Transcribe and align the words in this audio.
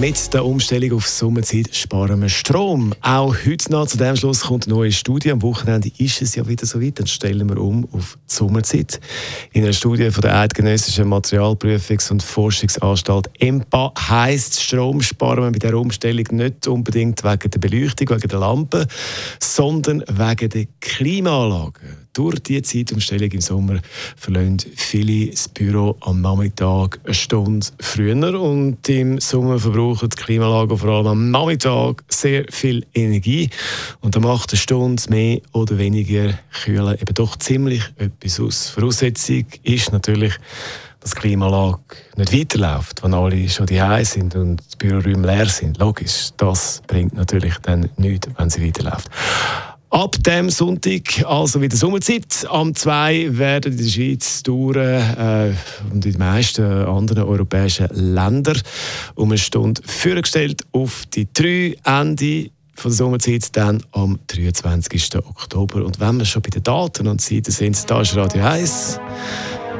mit 0.00 0.32
der 0.34 0.44
Umstellung 0.44 0.98
auf 0.98 1.08
Sommerzeit 1.08 1.74
sparen 1.74 2.20
wir 2.20 2.28
Strom. 2.28 2.94
Auch 3.00 3.34
heute 3.46 3.72
noch 3.72 3.86
zu 3.86 3.96
dem 3.96 4.16
Schluss 4.16 4.42
kommt 4.42 4.66
eine 4.66 4.74
neue 4.74 4.92
Studie. 4.92 5.32
Am 5.32 5.42
Wochenende 5.42 5.90
ist 5.98 6.22
es 6.22 6.34
ja 6.34 6.46
wieder 6.46 6.66
so 6.66 6.80
weit. 6.80 6.98
Dann 6.98 7.06
stellen 7.06 7.48
wir 7.48 7.58
um 7.58 7.88
auf 7.92 8.18
die 8.28 8.34
Sommerzeit. 8.34 9.00
In 9.52 9.64
einer 9.64 9.72
Studie 9.72 10.10
von 10.10 10.22
der 10.22 10.36
Eidgenössischen 10.36 11.12
Materialprüfungs- 11.12 12.10
und 12.10 12.22
Forschungsanstalt 12.22 13.30
EMPA 13.38 13.92
heisst, 14.08 14.60
Strom 14.60 15.00
sparen 15.00 15.44
wir 15.44 15.52
bei 15.52 15.58
dieser 15.58 15.78
Umstellung 15.78 16.26
nicht 16.32 16.66
unbedingt 16.66 17.24
wegen 17.24 17.50
der 17.50 17.58
Beleuchtung, 17.58 18.10
wegen 18.10 18.28
der 18.28 18.38
Lampen, 18.38 18.86
sondern 19.40 20.04
wegen 20.08 20.50
der 20.50 20.66
Klimaanlagen 20.80 22.07
durch 22.18 22.40
die 22.40 22.60
Zeitumstellung 22.62 23.30
im 23.30 23.40
Sommer 23.40 23.78
verlassen 24.16 24.58
viele 24.74 25.30
das 25.30 25.48
Büro 25.48 25.96
am 26.00 26.20
Nachmittag 26.20 26.98
eine 27.04 27.14
Stunde 27.14 27.64
früher 27.78 28.40
und 28.40 28.88
im 28.88 29.20
Sommer 29.20 29.60
verbrauchen 29.60 30.10
die 30.10 30.16
Klimaanlagen 30.16 30.76
vor 30.76 30.88
allem 30.88 31.06
am 31.06 31.30
Nachmittag 31.30 32.02
sehr 32.08 32.44
viel 32.50 32.84
Energie 32.92 33.50
und 34.00 34.16
da 34.16 34.20
macht 34.20 34.50
eine 34.50 34.58
Stunde 34.58 35.00
mehr 35.10 35.40
oder 35.52 35.78
weniger 35.78 36.36
Kühlen 36.64 36.94
eben 36.94 37.14
doch 37.14 37.36
ziemlich 37.36 37.84
etwas 37.98 38.40
aus. 38.40 38.70
Voraussetzung 38.70 39.46
ist 39.62 39.92
natürlich, 39.92 40.34
dass 41.00 41.12
die 41.12 41.20
Klimaanlage 41.20 41.78
nicht 42.16 42.32
weiterläuft, 42.32 43.04
wenn 43.04 43.14
alle 43.14 43.48
schon 43.48 43.66
die 43.66 43.80
sind 44.02 44.34
und 44.34 44.60
die 44.72 44.88
Büroräume 44.88 45.26
leer 45.26 45.46
sind. 45.46 45.78
Logisch, 45.78 46.30
das 46.36 46.82
bringt 46.88 47.14
natürlich 47.14 47.54
dann 47.62 47.88
nichts, 47.96 48.28
wenn 48.36 48.50
sie 48.50 48.66
weiterläuft. 48.66 49.08
Ab 49.90 50.16
dem 50.22 50.50
Sonntag, 50.50 51.24
also 51.24 51.62
wieder 51.62 51.76
Sommerzeit, 51.76 52.46
am 52.50 52.74
2 52.74 53.38
werden 53.38 53.72
in 53.72 53.78
der 53.78 53.86
Schweiz 53.86 54.42
Touren 54.42 54.84
äh, 54.84 55.54
und 55.90 56.04
in 56.04 56.12
den 56.12 56.18
meisten 56.18 56.62
anderen 56.64 57.24
europäischen 57.24 57.88
Ländern 57.92 58.60
um 59.14 59.30
eine 59.30 59.38
Stunde 59.38 59.80
vorgestellt 59.86 60.62
auf 60.72 61.04
die 61.14 61.26
drei 61.32 61.74
Ende 61.84 62.50
von 62.74 62.90
der 62.90 62.96
Sommerzeit 62.96 63.56
dann 63.56 63.82
am 63.92 64.18
23. 64.26 65.16
Oktober. 65.16 65.84
Und 65.84 65.98
wenn 66.00 66.18
wir 66.18 66.26
schon 66.26 66.42
bei 66.42 66.50
den 66.50 66.62
Daten 66.62 67.08
und 67.08 67.20
Zeiten 67.22 67.50
sind, 67.50 67.90
da 67.90 68.02
ist 68.02 68.14
Radio 68.14 68.44
1 68.44 69.00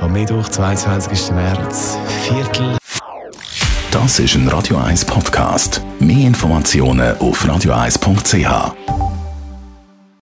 am 0.00 0.12
Mittwoch, 0.12 0.48
22. 0.48 1.30
März, 1.30 1.96
Viertel. 2.26 2.76
Das 3.92 4.18
ist 4.18 4.34
ein 4.34 4.48
Radio 4.48 4.78
1 4.78 5.04
Podcast. 5.04 5.80
Mehr 6.00 6.26
Informationen 6.26 7.16
auf 7.18 7.44
radio1.ch. 7.44 9.01